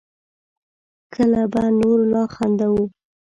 کله 1.13 1.41
به 1.51 1.63
نور 1.79 1.99
لا 2.11 2.23
خندوو 2.33 2.83